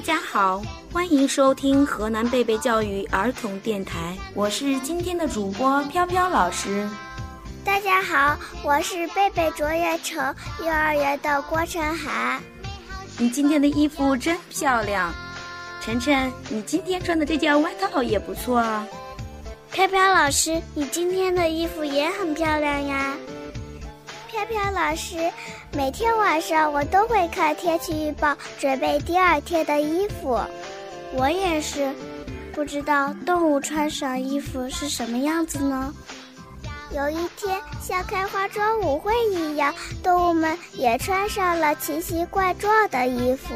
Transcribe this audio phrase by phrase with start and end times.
[0.00, 6.88] 好，欢迎收听河南贝贝教育儿童电台，我是今天的主播飘飘老师。
[7.62, 12.42] 大家好，我是贝贝卓越城幼儿园的郭晨涵。
[13.18, 15.12] 你今天的衣服真漂亮，
[15.82, 18.86] 晨晨，你今天穿的这件外套也不错啊。
[19.70, 23.14] 飘飘老师，你今天的衣服也很漂亮呀。
[24.32, 25.30] 飘飘老师，
[25.72, 30.40] 每天晚上我都会看天气预报，准备第二天的衣服。
[31.12, 31.92] 我也是，
[32.54, 35.92] 不知道动物穿上衣服是什么样子呢？
[36.94, 43.54] 有一天，像开化妆舞会一样，动物们也穿上了奇形怪状的衣服。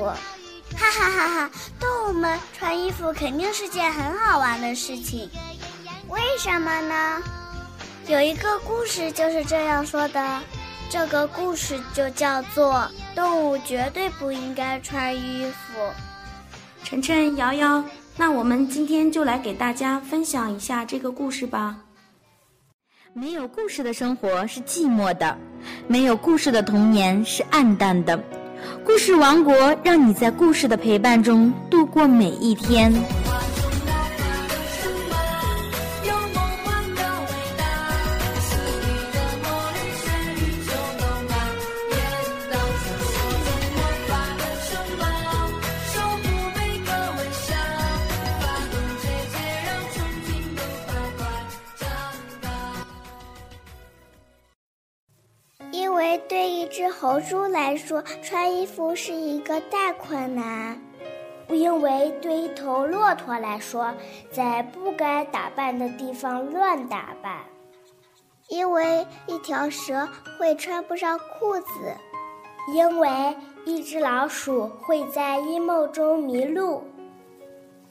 [0.77, 1.50] 哈哈哈哈！
[1.80, 5.30] 动物们穿衣服肯定是件很好玩的事情。
[6.08, 7.22] 为什么呢？
[8.08, 10.41] 有一个故事就是这样说的。
[10.89, 12.75] 这个故事就叫做
[13.15, 15.81] 《动物绝对不应该穿衣服》。
[16.84, 17.84] 晨晨、瑶瑶，
[18.17, 21.77] 那我们今天就来给大家分享一下这个故事吧。
[23.12, 25.37] 没有故事的生活是寂寞的，
[25.89, 28.23] 没有故事的童年是暗淡的。
[28.84, 32.93] 故事王国让你在故事的陪伴中度过每一天。
[56.28, 60.76] 对一只猴猪来说，穿衣服是一个大困难；
[61.48, 63.94] 因为对一头骆驼来说，
[64.32, 67.44] 在不该打扮的地方乱打扮；
[68.48, 71.94] 因为一条蛇会穿不上裤子；
[72.75, 76.82] 因为一只老鼠会在阴谋中迷路；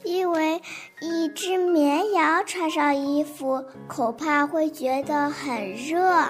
[0.03, 0.61] 因为
[0.99, 6.25] 一只绵羊穿上衣服，恐怕会觉得很热。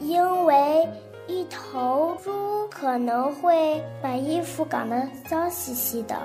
[0.00, 0.88] 因为
[1.26, 6.16] 一头猪可能会把衣服搞得脏兮兮的，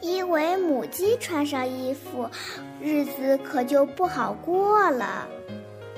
[0.00, 2.28] 因为母鸡穿上衣服，
[2.80, 5.26] 日子可就不好过了。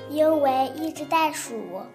[0.09, 1.55] 因为一只袋鼠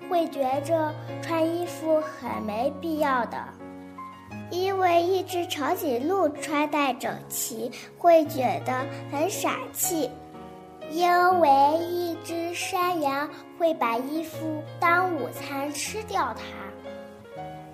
[0.10, 3.38] 会觉着穿衣服很没必要的，
[4.52, 10.10] 因为一只长颈鹿穿戴整齐会觉得很傻气。
[10.92, 16.44] 因为一只山羊会把衣服当午餐吃掉它；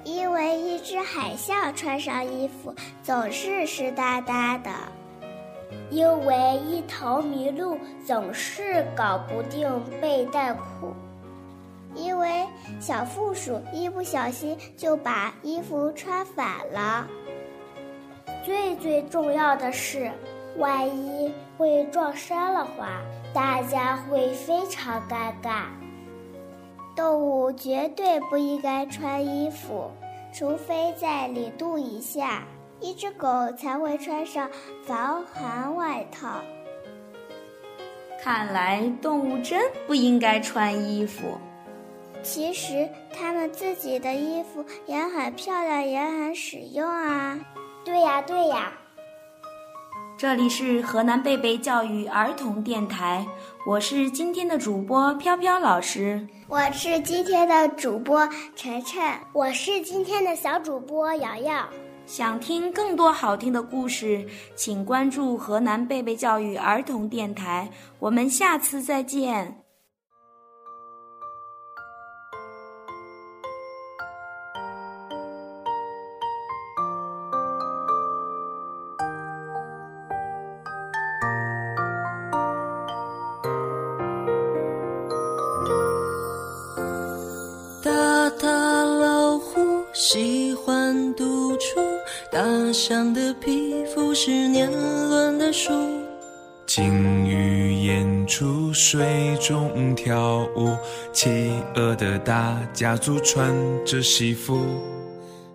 [0.04, 4.70] 因为一只海象穿上衣服总是湿哒哒的；
[5.90, 9.68] 因为一头麋鹿总是搞不定
[10.00, 10.94] 背带裤；
[11.96, 12.46] 因为
[12.80, 17.08] 小负鼠一不小心就把衣服穿反了。
[18.46, 20.12] 最最重要的是。
[20.58, 23.02] 万一会撞衫了话，
[23.34, 25.66] 大家会非常尴尬。
[26.96, 29.92] 动物绝对不应该穿衣服，
[30.34, 32.44] 除非在零度以下。
[32.80, 34.48] 一只狗才会穿上
[34.86, 36.30] 防寒外套。
[38.22, 41.40] 看来动物真不应该穿衣服。
[42.22, 47.40] 其实它们自己的衣服也很漂亮，也很实用啊。
[47.84, 48.74] 对呀，对呀。
[50.18, 53.24] 这里是河南贝贝教育儿童电台，
[53.68, 59.00] 我是今天的主播飘飘老师，我是今天的主播晨晨，
[59.32, 61.64] 我是今天的小主播瑶瑶。
[62.08, 64.26] 想听更多好听的故事，
[64.56, 67.70] 请关注河南贝贝教育儿童电台，
[68.00, 69.67] 我们下次再见。
[92.68, 95.72] 大象的皮肤是年轮的树。
[96.66, 100.76] 鲸鱼演出水中跳舞，
[101.14, 103.56] 企鹅的大家族穿
[103.86, 104.60] 着西服。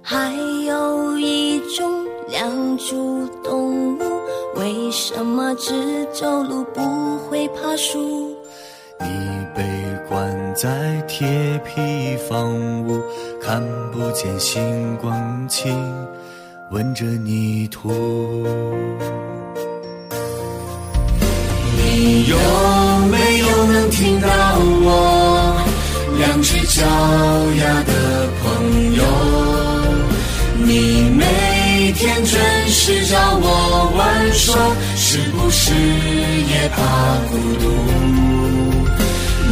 [0.00, 0.32] 还
[0.64, 1.92] 有一种
[2.30, 4.02] 两足动物，
[4.56, 6.80] 为什么只走路不
[7.28, 8.34] 会爬树？
[8.98, 9.06] 你
[9.54, 9.62] 被
[10.08, 13.02] 关在铁皮房屋，
[13.38, 13.62] 看
[13.92, 15.78] 不见星光，请
[16.72, 17.90] 闻着泥土。
[21.76, 22.36] 你有
[23.10, 24.28] 没有能听到
[24.80, 25.54] 我？
[26.19, 26.82] 两只脚
[27.60, 27.92] 丫的
[28.40, 28.44] 朋
[28.96, 29.04] 友。
[30.64, 34.56] 你每天准时找我玩耍
[34.96, 36.80] 是不是也怕
[37.28, 37.64] 孤独。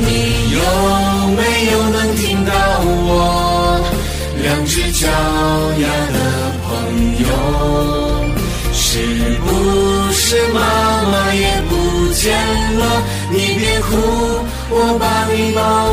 [0.00, 0.08] 你
[0.54, 0.58] 有
[1.36, 1.38] 没
[1.70, 2.50] 有能听到
[2.80, 3.84] 我？
[4.42, 6.19] 两只脚丫的
[8.92, 8.98] 是
[9.46, 10.58] 不是妈
[11.04, 12.34] 妈也不见
[12.76, 12.82] 了？
[13.30, 13.86] 你别哭
[14.68, 15.89] 我把你抱